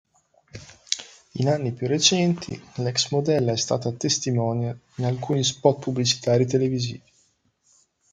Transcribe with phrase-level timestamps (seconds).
[1.33, 7.03] In anni più recenti l'ex-modella è stata testimonial in alcuni spot pubblicitari televisivi.